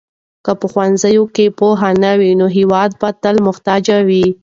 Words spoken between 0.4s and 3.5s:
که په ښوونځیو کې پوهه نه وي نو هېواد به تل